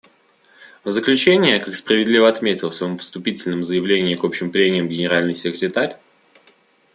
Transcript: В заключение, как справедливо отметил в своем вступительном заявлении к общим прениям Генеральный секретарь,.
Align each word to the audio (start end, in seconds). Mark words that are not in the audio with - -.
В 0.83 0.89
заключение, 0.91 1.59
как 1.59 1.75
справедливо 1.75 2.27
отметил 2.27 2.71
в 2.71 2.73
своем 2.73 2.97
вступительном 2.97 3.63
заявлении 3.63 4.15
к 4.15 4.23
общим 4.23 4.51
прениям 4.51 4.87
Генеральный 4.87 5.35
секретарь,. 5.35 5.95